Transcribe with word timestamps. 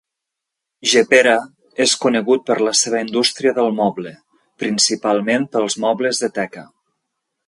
Jepera 0.91 1.33
és 1.85 1.91
conegut 2.05 2.47
per 2.47 2.57
la 2.67 2.73
seva 2.79 3.01
industria 3.05 3.53
del 3.57 3.69
moble, 3.81 4.13
principalment 4.65 5.45
pels 5.57 5.77
mobles 5.85 6.23
de 6.25 6.31
teca. 6.39 6.65